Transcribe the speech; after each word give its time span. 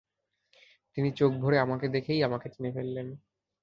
তিনি 0.97 1.09
চোখ 1.11 1.31
ভরে 1.35 1.57
আমাকে 1.59 1.85
দেখেই 1.87 2.19
আমাকে 2.23 2.47
চিনে 2.49 2.71
ফেললেন। 2.71 3.07